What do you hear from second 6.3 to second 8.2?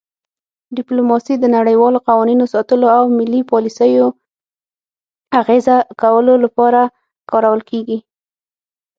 لپاره کارول کیږي